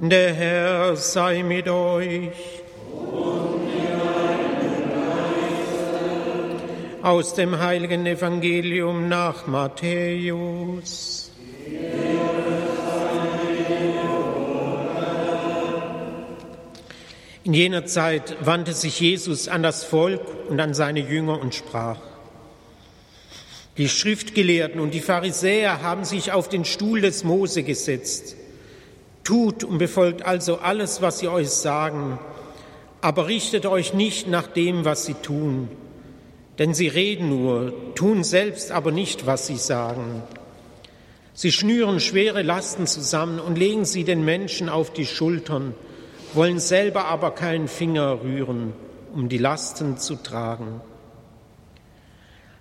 Der 0.00 0.32
Herr 0.32 0.94
sei 0.94 1.42
mit 1.42 1.68
euch. 1.68 2.30
Aus 7.02 7.34
dem 7.34 7.58
heiligen 7.58 8.06
Evangelium 8.06 9.08
nach 9.08 9.48
Matthäus. 9.48 11.32
In 17.42 17.54
jener 17.54 17.84
Zeit 17.86 18.36
wandte 18.40 18.74
sich 18.74 19.00
Jesus 19.00 19.48
an 19.48 19.64
das 19.64 19.82
Volk 19.82 20.22
und 20.48 20.60
an 20.60 20.74
seine 20.74 21.00
Jünger 21.00 21.40
und 21.40 21.56
sprach, 21.56 21.98
die 23.76 23.88
Schriftgelehrten 23.88 24.80
und 24.80 24.94
die 24.94 25.00
Pharisäer 25.00 25.82
haben 25.82 26.04
sich 26.04 26.30
auf 26.30 26.48
den 26.48 26.64
Stuhl 26.64 27.00
des 27.00 27.24
Mose 27.24 27.64
gesetzt. 27.64 28.36
Tut 29.28 29.62
und 29.62 29.76
befolgt 29.76 30.24
also 30.24 30.56
alles, 30.56 31.02
was 31.02 31.18
sie 31.18 31.28
euch 31.28 31.50
sagen, 31.50 32.18
aber 33.02 33.26
richtet 33.26 33.66
euch 33.66 33.92
nicht 33.92 34.26
nach 34.26 34.46
dem, 34.46 34.86
was 34.86 35.04
sie 35.04 35.12
tun. 35.12 35.68
Denn 36.58 36.72
sie 36.72 36.88
reden 36.88 37.28
nur, 37.28 37.74
tun 37.94 38.24
selbst 38.24 38.72
aber 38.72 38.90
nicht, 38.90 39.26
was 39.26 39.46
sie 39.46 39.58
sagen. 39.58 40.22
Sie 41.34 41.52
schnüren 41.52 42.00
schwere 42.00 42.40
Lasten 42.40 42.86
zusammen 42.86 43.38
und 43.38 43.58
legen 43.58 43.84
sie 43.84 44.04
den 44.04 44.24
Menschen 44.24 44.70
auf 44.70 44.94
die 44.94 45.04
Schultern, 45.04 45.74
wollen 46.32 46.58
selber 46.58 47.04
aber 47.04 47.32
keinen 47.32 47.68
Finger 47.68 48.22
rühren, 48.22 48.72
um 49.14 49.28
die 49.28 49.36
Lasten 49.36 49.98
zu 49.98 50.14
tragen. 50.14 50.80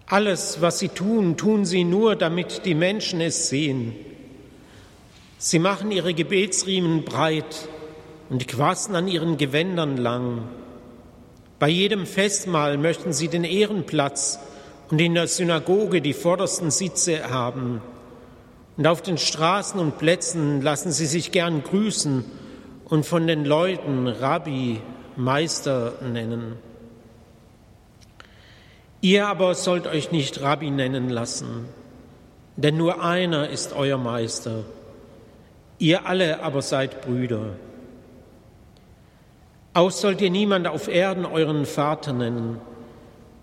Alles, 0.06 0.60
was 0.60 0.80
sie 0.80 0.90
tun, 0.90 1.38
tun 1.38 1.64
sie 1.64 1.86
nur, 1.86 2.18
damit 2.18 2.66
die 2.66 2.76
Menschen 2.76 3.22
es 3.22 3.48
sehen. 3.48 3.96
Sie 5.40 5.60
machen 5.60 5.92
ihre 5.92 6.16
Gebetsriemen 6.16 7.04
breit 7.04 7.70
und 8.30 8.48
quassen 8.48 8.96
an 8.96 9.08
ihren 9.08 9.38
Gewändern 9.38 9.96
lang. 9.96 10.48
Bei 11.60 11.70
jedem 11.70 12.08
Festmahl 12.08 12.78
möchten 12.78 13.14
sie 13.14 13.28
den 13.28 13.44
Ehrenplatz 13.44 14.40
und 14.90 15.00
in 15.00 15.14
der 15.14 15.28
Synagoge 15.28 16.02
die 16.02 16.14
vordersten 16.14 16.72
Sitze 16.72 17.30
haben. 17.30 17.82
Und 18.78 18.88
auf 18.88 19.04
den 19.04 19.20
Straßen 19.20 19.80
und 19.80 20.00
Plätzen 20.00 20.62
lassen 20.62 20.92
sie 20.92 21.06
sich 21.06 21.32
gern 21.32 21.62
grüßen 21.62 22.26
und 22.86 23.06
von 23.06 23.28
den 23.28 23.46
Leuten 23.46 24.08
Rabbi, 24.08 24.82
Meister 25.16 25.94
nennen. 26.02 26.54
Ihr 29.02 29.28
aber 29.28 29.54
sollt 29.54 29.86
euch 29.86 30.12
nicht 30.12 30.42
Rabbi 30.42 30.72
nennen 30.72 31.10
lassen, 31.10 31.66
denn 32.56 32.78
nur 32.78 33.04
einer 33.04 33.50
ist 33.50 33.74
euer 33.74 33.98
Meister. 33.98 34.64
Ihr 35.80 36.06
alle 36.06 36.42
aber 36.42 36.62
seid 36.62 37.02
Brüder. 37.02 37.56
Auch 39.74 39.92
sollt 39.92 40.22
ihr 40.22 40.32
niemand 40.32 40.68
auf 40.68 40.88
Erden 40.88 41.26
euren 41.26 41.66
Vater 41.66 42.14
nennen, 42.14 42.60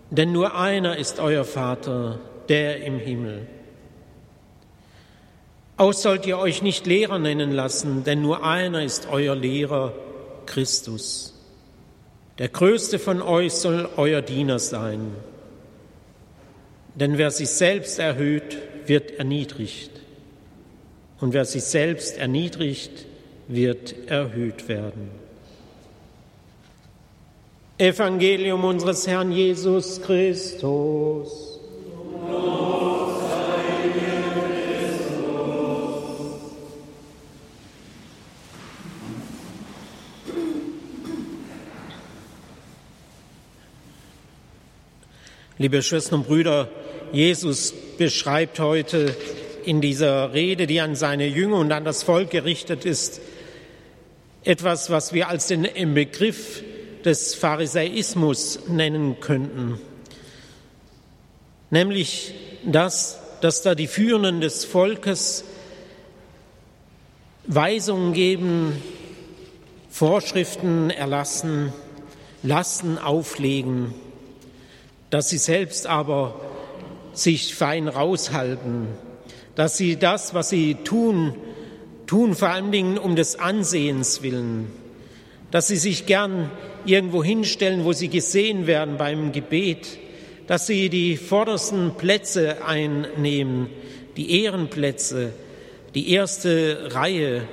denn 0.09 0.33
nur 0.33 0.57
einer 0.57 0.97
ist 0.97 1.19
euer 1.19 1.45
Vater, 1.45 2.19
der 2.49 2.83
im 2.83 2.99
Himmel. 2.99 3.47
Auch 5.77 5.93
sollt 5.93 6.25
ihr 6.25 6.37
euch 6.37 6.61
nicht 6.61 6.85
Lehrer 6.85 7.19
nennen 7.19 7.51
lassen, 7.51 8.03
denn 8.03 8.21
nur 8.21 8.43
einer 8.45 8.83
ist 8.83 9.07
euer 9.09 9.35
Lehrer, 9.35 9.93
Christus. 10.45 11.33
Der 12.37 12.49
größte 12.49 12.99
von 12.99 13.21
euch 13.21 13.53
soll 13.53 13.89
euer 13.95 14.21
Diener 14.21 14.59
sein. 14.59 15.13
Denn 16.95 17.17
wer 17.17 17.31
sich 17.31 17.49
selbst 17.49 17.99
erhöht, 17.99 18.57
wird 18.85 19.11
erniedrigt. 19.11 19.91
Und 21.21 21.33
wer 21.33 21.45
sich 21.45 21.63
selbst 21.63 22.17
erniedrigt, 22.17 23.05
wird 23.47 23.95
erhöht 24.09 24.67
werden. 24.67 25.09
Evangelium 27.77 28.63
unseres 28.63 29.05
Herrn 29.07 29.31
Jesus 29.31 30.01
Christus. 30.01 31.55
Liebe 45.57 45.81
Schwestern 45.81 46.19
und 46.19 46.27
Brüder, 46.27 46.69
Jesus 47.13 47.73
beschreibt 47.97 48.59
heute 48.59 49.15
in 49.65 49.81
dieser 49.81 50.33
Rede, 50.33 50.67
die 50.67 50.79
an 50.81 50.95
seine 50.95 51.27
Jünger 51.27 51.57
und 51.57 51.71
an 51.71 51.85
das 51.85 52.03
Volk 52.03 52.29
gerichtet 52.29 52.85
ist, 52.85 53.21
etwas, 54.43 54.89
was 54.89 55.13
wir 55.13 55.27
als 55.27 55.47
den 55.47 55.93
Begriff 55.93 56.63
des 57.03 57.35
Pharisäismus 57.35 58.67
nennen 58.67 59.19
könnten. 59.19 59.79
Nämlich 61.69 62.33
das, 62.63 63.19
dass 63.41 63.61
da 63.61 63.75
die 63.75 63.87
Führenden 63.87 64.41
des 64.41 64.65
Volkes 64.65 65.43
Weisungen 67.47 68.13
geben, 68.13 68.81
Vorschriften 69.89 70.89
erlassen, 70.89 71.73
Lasten 72.43 72.97
auflegen, 72.97 73.93
dass 75.09 75.29
sie 75.29 75.37
selbst 75.37 75.87
aber 75.87 76.39
sich 77.13 77.55
fein 77.55 77.87
raushalten, 77.87 78.87
dass 79.55 79.77
sie 79.77 79.95
das, 79.95 80.33
was 80.33 80.49
sie 80.49 80.75
tun, 80.75 81.33
tun 82.07 82.35
vor 82.35 82.49
allen 82.49 82.71
Dingen 82.71 82.97
um 82.97 83.15
des 83.15 83.39
Ansehens 83.39 84.21
willen, 84.21 84.67
dass 85.51 85.67
sie 85.67 85.77
sich 85.77 86.05
gern 86.05 86.51
irgendwo 86.85 87.23
hinstellen, 87.23 87.85
wo 87.85 87.93
sie 87.93 88.09
gesehen 88.09 88.67
werden 88.67 88.97
beim 88.97 89.31
Gebet, 89.31 89.99
dass 90.47 90.67
sie 90.67 90.89
die 90.89 91.17
vordersten 91.17 91.95
Plätze 91.95 92.63
einnehmen, 92.65 93.69
die 94.17 94.43
Ehrenplätze, 94.43 95.33
die 95.95 96.11
erste 96.11 96.93
Reihe, 96.93 97.47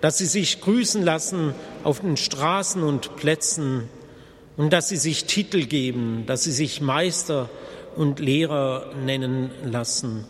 dass 0.00 0.18
sie 0.18 0.26
sich 0.26 0.60
grüßen 0.60 1.02
lassen 1.02 1.54
auf 1.82 2.00
den 2.00 2.16
Straßen 2.16 2.82
und 2.82 3.16
Plätzen. 3.16 3.88
Und 4.56 4.72
dass 4.72 4.88
sie 4.88 4.96
sich 4.96 5.24
Titel 5.24 5.66
geben, 5.66 6.24
dass 6.26 6.44
sie 6.44 6.52
sich 6.52 6.80
Meister 6.80 7.48
und 7.96 8.18
Lehrer 8.18 8.92
nennen 9.04 9.50
lassen. 9.64 10.24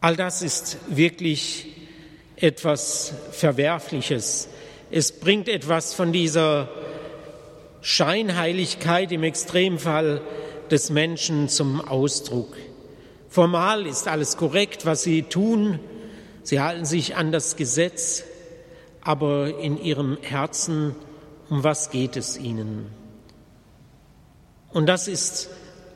All 0.00 0.14
das 0.14 0.42
ist 0.42 0.78
wirklich 0.88 1.66
etwas 2.36 3.12
Verwerfliches. 3.32 4.48
Es 4.92 5.10
bringt 5.10 5.48
etwas 5.48 5.92
von 5.92 6.12
dieser 6.12 6.68
Scheinheiligkeit 7.80 9.10
im 9.10 9.24
Extremfall 9.24 10.20
des 10.70 10.90
Menschen 10.90 11.48
zum 11.48 11.80
Ausdruck. 11.80 12.56
Formal 13.28 13.86
ist 13.86 14.06
alles 14.06 14.36
korrekt, 14.36 14.86
was 14.86 15.02
sie 15.02 15.24
tun. 15.24 15.80
Sie 16.44 16.60
halten 16.60 16.84
sich 16.84 17.16
an 17.16 17.32
das 17.32 17.56
Gesetz, 17.56 18.22
aber 19.00 19.58
in 19.58 19.82
ihrem 19.82 20.16
Herzen, 20.22 20.94
um 21.50 21.64
was 21.64 21.90
geht 21.90 22.16
es 22.16 22.38
ihnen? 22.38 22.86
Und 24.72 24.86
das 24.86 25.08
ist 25.08 25.50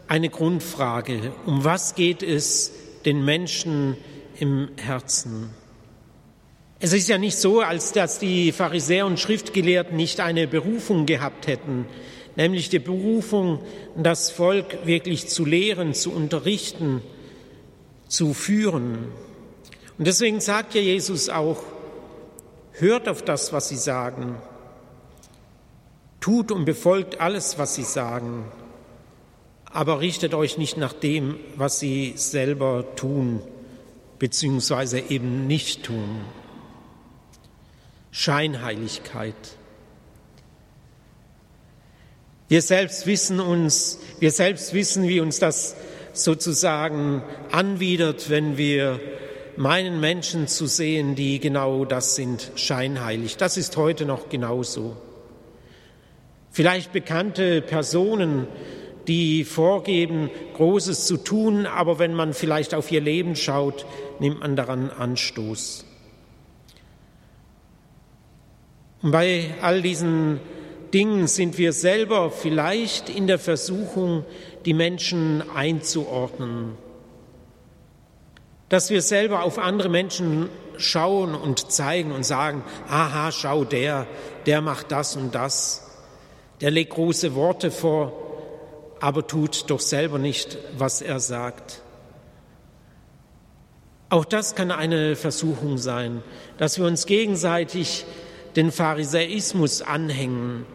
eine 0.09 0.29
Grundfrage. 0.29 1.33
Um 1.47 1.63
was 1.63 1.95
geht 1.95 2.23
es 2.25 2.73
den 3.05 3.25
Menschen 3.25 3.97
im 4.39 4.69
Herzen? 4.77 5.51
Es 6.81 6.93
ist 6.93 7.09
ja 7.09 7.19
nicht 7.19 7.37
so, 7.37 7.61
als 7.61 7.93
dass 7.93 8.19
die 8.19 8.51
Pharisäer 8.51 9.07
und 9.07 9.21
Schriftgelehrten 9.21 9.97
nicht 9.97 10.19
eine 10.19 10.49
Berufung 10.49 11.07
gehabt 11.07 11.47
hätten, 11.47 11.87
nämlich 12.35 12.71
die 12.71 12.81
Berufung, 12.81 13.61
das 13.97 14.31
Volk 14.31 14.85
wirklich 14.85 15.29
zu 15.29 15.45
lehren, 15.45 15.95
zu 15.95 16.11
unterrichten, 16.11 17.01
zu 18.09 18.35
führen. 18.35 18.99
Und 19.97 20.07
deswegen 20.07 20.41
sagt 20.41 20.75
ja 20.75 20.81
Jesus 20.81 21.29
auch, 21.29 21.63
hört 22.73 23.09
auf 23.09 23.23
das, 23.23 23.53
was 23.53 23.69
sie 23.69 23.77
sagen, 23.77 24.37
tut 26.21 26.51
und 26.51 26.65
befolgt 26.65 27.21
alles, 27.21 27.59
was 27.59 27.75
sie 27.77 27.85
sagen 27.85 28.45
aber 29.73 30.01
richtet 30.01 30.35
euch 30.35 30.59
nicht 30.59 30.77
nach 30.77 30.93
dem, 30.93 31.37
was 31.57 31.81
sie 31.81 32.13
selber 32.17 32.95
tun, 32.97 33.41
beziehungsweise 34.19 35.01
eben 35.01 35.47
nicht 35.47 35.85
tun. 35.85 36.21
Scheinheiligkeit. 38.11 39.35
Wir 42.49 42.61
selbst 42.61 43.07
wissen 43.07 43.41
uns, 43.41 43.99
wir 44.21 44.31
selbst 44.31 44.75
wissen, 44.75 45.09
wie 45.09 45.21
uns 45.21 45.39
das 45.39 45.75
sozusagen 46.13 47.23
anwidert, 47.51 48.29
wenn 48.29 48.59
wir 48.59 49.01
meinen 49.57 50.01
Menschen 50.01 50.49
zu 50.49 50.67
sehen, 50.67 51.15
die 51.15 51.41
genau 51.41 51.87
das 51.87 52.15
sind, 52.15 52.53
scheinheilig. 52.55 53.39
Das 53.39 53.57
ist 53.57 53.79
heute 53.79 54.05
noch 54.05 54.29
genauso. 54.29 54.97
Vielleicht 56.51 56.93
bekannte 56.93 57.63
Personen, 57.63 58.47
die 59.09 59.45
vorgeben, 59.45 60.31
Großes 60.57 61.07
zu 61.07 61.17
tun, 61.17 61.67
aber 61.67 61.99
wenn 61.99 62.15
man 62.15 62.35
vielleicht 62.35 62.75
auf 62.75 62.91
ihr 62.93 63.01
Leben 63.01 63.37
schaut, 63.37 63.87
nimmt 64.19 64.41
man 64.41 64.57
daran 64.57 64.91
Anstoß. 64.91 65.85
Und 69.03 69.11
bei 69.11 69.53
all 69.61 69.83
diesen 69.83 70.41
Dingen 70.95 71.27
sind 71.27 71.59
wir 71.59 71.73
selber 71.73 72.31
vielleicht 72.31 73.09
in 73.09 73.27
der 73.27 73.39
Versuchung, 73.39 74.25
die 74.65 74.75
Menschen 74.75 75.43
einzuordnen. 75.55 76.77
Dass 78.69 78.91
wir 78.91 79.03
selber 79.03 79.43
auf 79.43 79.59
andere 79.59 79.89
Menschen 79.89 80.49
schauen 80.77 81.35
und 81.35 81.73
zeigen 81.73 82.13
und 82.13 82.25
sagen, 82.25 82.63
aha, 82.89 83.33
schau, 83.33 83.65
der, 83.65 84.07
der 84.47 84.61
macht 84.61 84.93
das 84.93 85.17
und 85.17 85.35
das. 85.35 85.91
Der 86.61 86.71
legt 86.71 86.93
große 86.93 87.35
Worte 87.35 87.71
vor, 87.71 88.13
aber 89.03 89.27
tut 89.27 89.65
doch 89.67 89.81
selber 89.81 90.19
nicht, 90.19 90.59
was 90.79 91.03
er 91.03 91.19
sagt. 91.19 91.83
Auch 94.11 94.25
das 94.25 94.55
kann 94.55 94.71
eine 94.71 95.17
Versuchung 95.17 95.77
sein, 95.77 96.23
dass 96.57 96.79
wir 96.79 96.87
uns 96.87 97.07
gegenseitig 97.07 98.05
den 98.55 98.71
Pharisäismus 98.71 99.83
anhängen, 99.83 100.67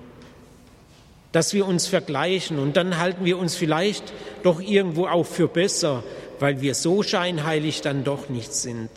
dass 1.31 1.53
wir 1.53 1.65
uns 1.65 1.87
vergleichen 1.87 2.59
und 2.59 2.75
dann 2.75 2.97
halten 2.97 3.23
wir 3.23 3.37
uns 3.37 3.55
vielleicht 3.55 4.11
doch 4.43 4.59
irgendwo 4.59 5.07
auch 5.07 5.25
für 5.25 5.47
besser, 5.47 6.03
weil 6.39 6.59
wir 6.59 6.75
so 6.75 7.03
scheinheilig 7.03 7.79
dann 7.79 8.03
doch 8.03 8.27
nicht 8.27 8.53
sind. 8.53 8.89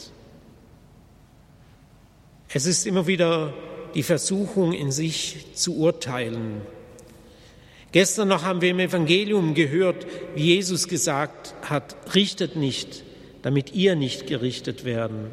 Es 2.53 2.67
ist 2.67 2.85
immer 2.85 3.07
wieder 3.07 3.55
die 3.95 4.03
Versuchung 4.03 4.73
in 4.73 4.91
sich 4.91 5.55
zu 5.55 5.77
urteilen. 5.77 6.63
Gestern 7.93 8.29
noch 8.29 8.45
haben 8.45 8.61
wir 8.61 8.71
im 8.71 8.79
Evangelium 8.79 9.55
gehört, 9.55 10.07
wie 10.35 10.55
Jesus 10.55 10.87
gesagt 10.87 11.55
hat, 11.63 11.97
richtet 12.15 12.55
nicht, 12.55 13.03
damit 13.43 13.73
ihr 13.73 13.97
nicht 13.97 14.27
gerichtet 14.27 14.85
werden. 14.85 15.33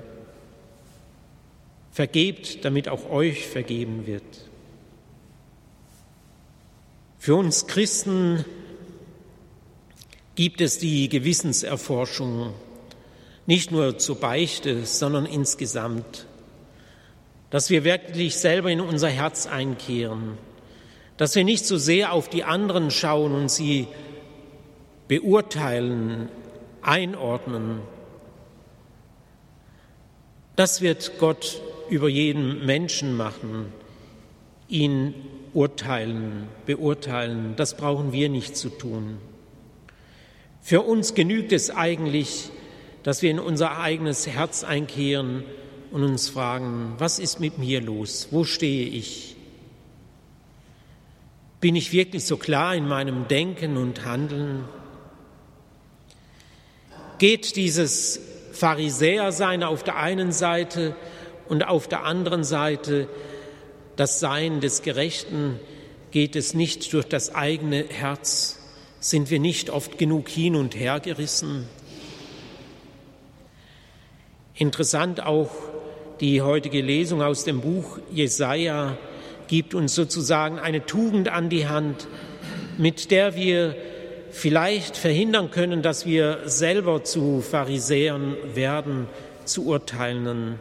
Vergebt, 1.92 2.66
damit 2.66 2.90
auch 2.90 3.10
euch 3.10 3.48
vergeben 3.48 4.08
wird. 4.08 4.24
Für 7.20 7.36
uns 7.36 7.68
Christen 7.68 8.46
gibt 10.36 10.62
es 10.62 10.80
die 10.80 11.10
Gewissenserforschung 11.10 12.54
nicht 13.48 13.72
nur 13.72 13.98
zur 13.98 14.20
Beichte, 14.20 14.86
sondern 14.86 15.26
insgesamt, 15.26 16.26
dass 17.50 17.70
wir 17.70 17.84
wirklich 17.84 18.36
selber 18.36 18.70
in 18.70 18.82
unser 18.82 19.10
Herz 19.10 19.48
einkehren, 19.48 20.38
dass 21.18 21.36
wir 21.36 21.44
nicht 21.44 21.66
so 21.66 21.78
sehr 21.78 22.14
auf 22.14 22.30
die 22.30 22.44
anderen 22.44 22.92
schauen 22.92 23.34
und 23.34 23.50
sie 23.50 23.88
beurteilen, 25.08 26.30
einordnen. 26.82 27.82
Das 30.56 30.82
wird 30.82 31.20
Gott 31.20 31.62
über 31.90 32.10
jeden 32.10 32.66
Menschen 32.66 33.16
machen, 33.16 33.68
ihn 34.68 35.14
urteilen, 35.54 36.48
beurteilen. 36.66 37.54
Das 37.56 37.78
brauchen 37.78 38.12
wir 38.12 38.30
nicht 38.30 38.58
zu 38.58 38.70
tun. 38.70 39.18
Für 40.62 40.82
uns 40.82 41.14
genügt 41.14 41.54
es 41.54 41.70
eigentlich, 41.70 42.50
dass 43.04 43.22
wir 43.22 43.32
in 43.32 43.40
unser 43.40 43.80
eigenes 43.80 44.28
Herz 44.28 44.64
einkehren 44.64 45.44
und 45.92 46.04
uns 46.04 46.28
fragen, 46.28 46.96
was 46.98 47.20
ist 47.20 47.40
mit 47.40 47.58
mir 47.58 47.80
los? 47.80 48.28
Wo 48.32 48.44
stehe 48.44 48.86
ich? 48.86 49.37
Bin 51.60 51.76
ich 51.76 51.92
wirklich 51.92 52.26
so 52.26 52.38
klar 52.38 52.76
in 52.76 52.88
meinem 52.88 53.28
Denken 53.28 53.78
und 53.78 54.06
Handeln? 54.06 54.66
Geht 57.18 57.56
dieses 57.56 58.20
Pharisäersein 58.52 59.64
auf 59.64 59.84
der 59.84 59.96
einen 59.96 60.32
Seite 60.32 60.96
und 61.50 61.68
auf 61.68 61.88
der 61.88 62.04
anderen 62.04 62.44
Seite 62.44 63.08
das 63.96 64.20
Sein 64.20 64.62
des 64.62 64.84
Gerechten, 64.84 65.60
geht 66.12 66.36
es 66.36 66.54
nicht 66.54 66.94
durch 66.94 67.06
das 67.06 67.34
eigene 67.34 67.86
Herz? 67.90 68.60
Sind 69.00 69.32
wir 69.32 69.40
nicht 69.40 69.72
oft 69.72 69.98
genug 69.98 70.30
hin 70.30 70.56
und 70.56 70.76
her 70.76 71.00
gerissen? 71.00 71.68
Interessant 74.54 75.24
auch 75.24 75.52
die 76.20 76.42
heutige 76.42 76.82
Lesung 76.82 77.22
aus 77.22 77.44
dem 77.44 77.62
Buch 77.62 78.00
Jesaja 78.12 78.98
gibt 79.48 79.74
uns 79.74 79.96
sozusagen 79.96 80.60
eine 80.60 80.86
Tugend 80.86 81.30
an 81.30 81.50
die 81.50 81.68
Hand, 81.68 82.08
mit 82.78 83.12
der 83.12 83.36
wir 83.36 83.76
vielleicht 84.32 84.98
verhindern 84.98 85.52
können, 85.52 85.82
dass 85.82 86.06
wir 86.06 86.42
selber 86.46 87.04
zu 87.04 87.42
Pharisäern 87.42 88.36
werden, 88.54 89.08
zu 89.46 89.66
Urteilenden. 89.66 90.60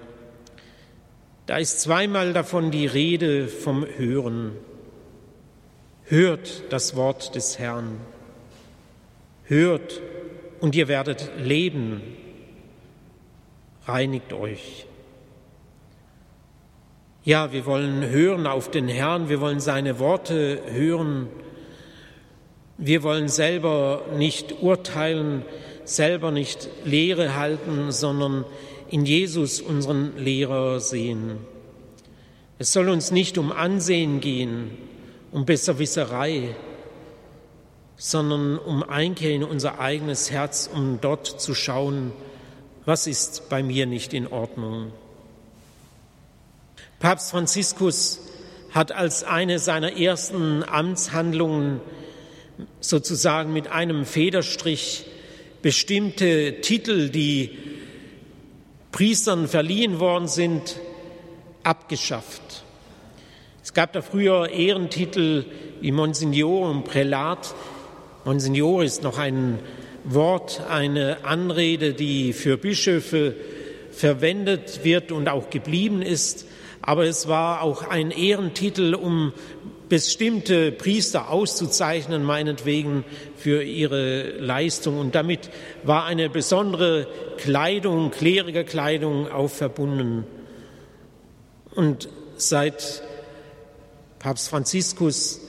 Da 1.46 1.58
ist 1.58 1.80
zweimal 1.80 2.32
davon 2.32 2.70
die 2.70 2.86
Rede 2.86 3.48
vom 3.48 3.86
Hören. 3.96 4.52
Hört 6.04 6.64
das 6.70 6.96
Wort 6.96 7.34
des 7.34 7.58
Herrn. 7.58 8.00
Hört 9.44 10.00
und 10.60 10.74
ihr 10.74 10.88
werdet 10.88 11.30
leben. 11.38 12.00
Reinigt 13.86 14.32
euch. 14.32 14.86
Ja, 17.26 17.50
wir 17.50 17.66
wollen 17.66 18.08
hören 18.08 18.46
auf 18.46 18.70
den 18.70 18.86
Herrn, 18.86 19.28
wir 19.28 19.40
wollen 19.40 19.58
seine 19.58 19.98
Worte 19.98 20.62
hören. 20.70 21.26
Wir 22.78 23.02
wollen 23.02 23.28
selber 23.28 24.04
nicht 24.16 24.62
urteilen, 24.62 25.42
selber 25.82 26.30
nicht 26.30 26.68
Lehre 26.84 27.34
halten, 27.34 27.90
sondern 27.90 28.44
in 28.90 29.04
Jesus 29.04 29.60
unseren 29.60 30.16
Lehrer 30.16 30.78
sehen. 30.78 31.38
Es 32.60 32.72
soll 32.72 32.88
uns 32.88 33.10
nicht 33.10 33.38
um 33.38 33.50
Ansehen 33.50 34.20
gehen, 34.20 34.78
um 35.32 35.44
Besserwisserei, 35.46 36.54
sondern 37.96 38.56
um 38.56 38.84
Einkehr 38.84 39.32
in 39.32 39.42
unser 39.42 39.80
eigenes 39.80 40.30
Herz, 40.30 40.70
um 40.72 41.00
dort 41.00 41.26
zu 41.26 41.56
schauen, 41.56 42.12
was 42.84 43.08
ist 43.08 43.48
bei 43.48 43.64
mir 43.64 43.86
nicht 43.86 44.14
in 44.14 44.28
Ordnung. 44.28 44.92
Papst 46.98 47.30
Franziskus 47.30 48.20
hat 48.70 48.90
als 48.90 49.22
eine 49.22 49.58
seiner 49.58 49.98
ersten 49.98 50.64
Amtshandlungen 50.64 51.80
sozusagen 52.80 53.52
mit 53.52 53.68
einem 53.68 54.06
Federstrich 54.06 55.04
bestimmte 55.60 56.62
Titel, 56.62 57.10
die 57.10 57.58
Priestern 58.92 59.46
verliehen 59.46 60.00
worden 60.00 60.26
sind, 60.26 60.76
abgeschafft. 61.62 62.64
Es 63.62 63.74
gab 63.74 63.92
da 63.92 64.00
früher 64.00 64.48
Ehrentitel 64.48 65.44
wie 65.82 65.92
Monsignor 65.92 66.70
und 66.70 66.84
Prälat. 66.84 67.54
Monsignor 68.24 68.84
ist 68.84 69.02
noch 69.02 69.18
ein 69.18 69.58
Wort, 70.04 70.62
eine 70.70 71.24
Anrede, 71.24 71.92
die 71.92 72.32
für 72.32 72.56
Bischöfe 72.56 73.34
verwendet 73.90 74.80
wird 74.82 75.12
und 75.12 75.28
auch 75.28 75.50
geblieben 75.50 76.00
ist. 76.00 76.46
Aber 76.86 77.04
es 77.04 77.26
war 77.26 77.62
auch 77.62 77.82
ein 77.82 78.12
Ehrentitel, 78.12 78.94
um 78.94 79.32
bestimmte 79.88 80.70
Priester 80.70 81.30
auszuzeichnen, 81.30 82.22
meinetwegen 82.22 83.04
für 83.36 83.62
ihre 83.62 84.38
Leistung. 84.38 84.98
Und 84.98 85.16
damit 85.16 85.50
war 85.82 86.04
eine 86.04 86.30
besondere 86.30 87.08
Kleidung, 87.38 88.12
Kleidung 88.64 89.28
auch 89.28 89.50
verbunden. 89.50 90.24
Und 91.74 92.08
seit 92.36 93.02
Papst 94.20 94.48
Franziskus 94.48 95.40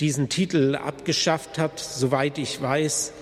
diesen 0.00 0.30
Titel 0.30 0.76
abgeschafft 0.76 1.58
hat, 1.58 1.78
soweit 1.78 2.38
ich 2.38 2.60
weiß, 2.60 3.12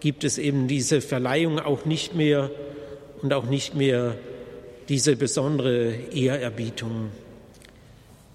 gibt 0.00 0.24
es 0.24 0.36
eben 0.38 0.66
diese 0.66 1.00
Verleihung 1.00 1.60
auch 1.60 1.84
nicht 1.84 2.14
mehr 2.14 2.50
und 3.22 3.32
auch 3.32 3.44
nicht 3.44 3.76
mehr 3.76 4.16
diese 4.88 5.16
besondere 5.16 5.94
Ehrerbietung. 6.12 7.10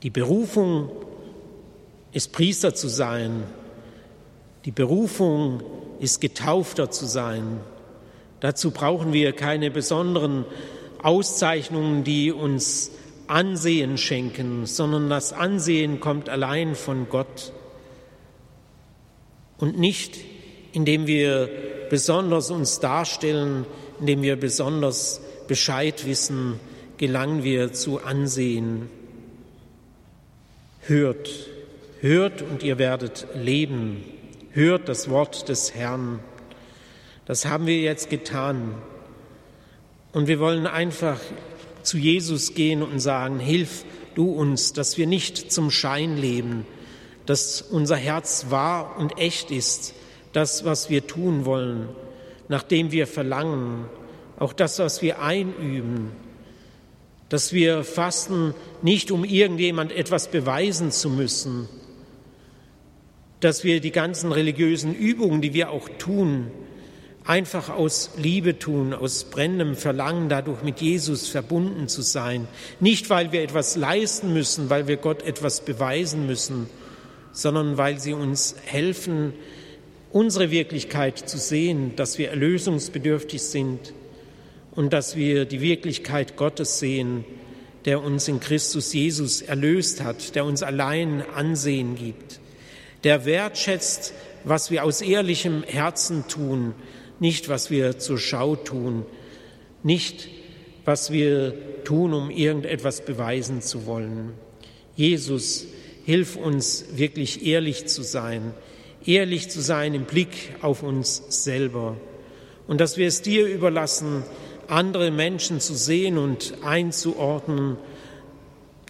Die 0.03 0.09
Berufung 0.09 0.89
ist 2.11 2.31
Priester 2.31 2.73
zu 2.73 2.87
sein. 2.87 3.43
Die 4.65 4.71
Berufung 4.71 5.61
ist 5.99 6.21
Getaufter 6.21 6.89
zu 6.89 7.05
sein. 7.05 7.59
Dazu 8.39 8.71
brauchen 8.71 9.13
wir 9.13 9.33
keine 9.33 9.69
besonderen 9.69 10.45
Auszeichnungen, 11.03 12.03
die 12.03 12.31
uns 12.31 12.91
Ansehen 13.27 13.97
schenken, 13.97 14.65
sondern 14.65 15.09
das 15.09 15.33
Ansehen 15.33 15.99
kommt 15.99 16.29
allein 16.29 16.73
von 16.73 17.07
Gott 17.09 17.51
und 19.59 19.77
nicht, 19.77 20.17
indem 20.71 21.05
wir 21.05 21.49
besonders 21.89 22.49
uns 22.49 22.79
darstellen, 22.79 23.65
indem 23.99 24.21
wir 24.21 24.35
besonders 24.35 25.21
Bescheid 25.49 26.05
wissen, 26.05 26.59
gelangen 26.97 27.43
wir 27.43 27.73
zu 27.73 28.03
Ansehen. 28.03 28.87
Hört, 30.81 31.27
hört 32.01 32.43
und 32.43 32.61
ihr 32.61 32.77
werdet 32.77 33.25
leben. 33.33 34.03
Hört 34.51 34.87
das 34.87 35.09
Wort 35.09 35.49
des 35.49 35.73
Herrn. 35.73 36.19
Das 37.25 37.47
haben 37.47 37.65
wir 37.65 37.79
jetzt 37.79 38.11
getan. 38.11 38.75
Und 40.11 40.27
wir 40.27 40.39
wollen 40.39 40.67
einfach 40.67 41.19
zu 41.81 41.97
Jesus 41.97 42.53
gehen 42.53 42.83
und 42.83 42.99
sagen, 42.99 43.39
hilf 43.39 43.85
du 44.13 44.31
uns, 44.31 44.73
dass 44.73 44.99
wir 44.99 45.07
nicht 45.07 45.51
zum 45.51 45.71
Schein 45.71 46.15
leben, 46.15 46.67
dass 47.25 47.63
unser 47.63 47.95
Herz 47.95 48.45
wahr 48.49 48.97
und 48.99 49.17
echt 49.17 49.49
ist, 49.49 49.95
das, 50.31 50.63
was 50.63 50.91
wir 50.91 51.07
tun 51.07 51.45
wollen, 51.45 51.89
nachdem 52.49 52.91
wir 52.91 53.07
verlangen, 53.07 53.85
auch 54.39 54.53
das, 54.53 54.79
was 54.79 55.01
wir 55.01 55.21
einüben, 55.21 56.11
dass 57.27 57.53
wir 57.53 57.83
fasten 57.83 58.55
nicht, 58.81 59.11
um 59.11 59.23
irgendjemand 59.23 59.91
etwas 59.91 60.29
beweisen 60.29 60.91
zu 60.91 61.09
müssen, 61.09 61.69
dass 63.39 63.63
wir 63.63 63.81
die 63.81 63.91
ganzen 63.91 64.31
religiösen 64.31 64.95
Übungen, 64.95 65.41
die 65.41 65.53
wir 65.53 65.69
auch 65.69 65.87
tun, 65.99 66.51
einfach 67.25 67.69
aus 67.69 68.11
Liebe 68.17 68.57
tun, 68.57 68.93
aus 68.93 69.25
brennendem 69.25 69.75
Verlangen, 69.75 70.29
dadurch 70.29 70.63
mit 70.63 70.81
Jesus 70.81 71.27
verbunden 71.27 71.87
zu 71.87 72.01
sein. 72.01 72.47
Nicht, 72.79 73.09
weil 73.09 73.31
wir 73.31 73.43
etwas 73.43 73.75
leisten 73.75 74.33
müssen, 74.33 74.69
weil 74.69 74.87
wir 74.87 74.97
Gott 74.97 75.21
etwas 75.21 75.61
beweisen 75.61 76.25
müssen, 76.25 76.67
sondern 77.31 77.77
weil 77.77 77.99
sie 77.99 78.13
uns 78.13 78.55
helfen, 78.65 79.33
unsere 80.11 80.49
Wirklichkeit 80.49 81.19
zu 81.19 81.37
sehen, 81.37 81.95
dass 81.95 82.17
wir 82.17 82.29
erlösungsbedürftig 82.29 83.43
sind 83.43 83.93
und 84.79 84.93
dass 84.93 85.17
wir 85.17 85.43
die 85.43 85.59
Wirklichkeit 85.59 86.37
Gottes 86.37 86.79
sehen, 86.79 87.25
der 87.83 88.01
uns 88.01 88.29
in 88.29 88.39
Christus 88.39 88.93
Jesus 88.93 89.41
erlöst 89.41 90.01
hat, 90.01 90.35
der 90.35 90.45
uns 90.45 90.63
allein 90.63 91.21
Ansehen 91.35 91.95
gibt, 91.95 92.39
der 93.03 93.25
wertschätzt, 93.25 94.13
was 94.45 94.71
wir 94.71 94.85
aus 94.85 95.01
ehrlichem 95.01 95.63
Herzen 95.63 96.29
tun, 96.29 96.75
nicht 97.19 97.49
was 97.49 97.69
wir 97.69 97.99
zur 97.99 98.17
Schau 98.17 98.55
tun, 98.55 99.05
nicht 99.83 100.29
was 100.85 101.11
wir 101.11 101.83
tun, 101.83 102.13
um 102.13 102.29
irgendetwas 102.29 103.03
beweisen 103.03 103.61
zu 103.61 103.85
wollen. 103.85 104.31
Jesus, 104.95 105.65
hilf 106.05 106.37
uns 106.37 106.85
wirklich 106.95 107.45
ehrlich 107.45 107.87
zu 107.87 108.01
sein, 108.01 108.53
ehrlich 109.05 109.49
zu 109.49 109.59
sein 109.59 109.93
im 109.93 110.05
Blick 110.05 110.55
auf 110.61 110.83
uns 110.83 111.21
selber 111.43 111.97
und 112.69 112.79
dass 112.79 112.95
wir 112.95 113.07
es 113.07 113.23
dir 113.23 113.47
überlassen, 113.47 114.23
andere 114.69 115.11
Menschen 115.11 115.59
zu 115.59 115.75
sehen 115.75 116.17
und 116.17 116.55
einzuordnen, 116.63 117.77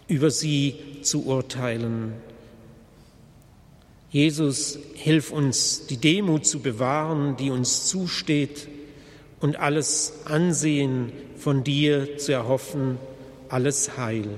über 0.08 0.30
sie 0.30 0.76
zu 1.02 1.24
urteilen. 1.26 2.14
Jesus, 4.10 4.78
hilf 4.94 5.30
uns, 5.30 5.86
die 5.86 5.96
Demut 5.96 6.44
zu 6.44 6.60
bewahren, 6.60 7.36
die 7.36 7.50
uns 7.50 7.86
zusteht, 7.86 8.68
und 9.40 9.56
alles 9.56 10.20
Ansehen 10.26 11.12
von 11.36 11.64
dir 11.64 12.18
zu 12.18 12.32
erhoffen, 12.32 12.98
alles 13.48 13.96
Heil. 13.96 14.28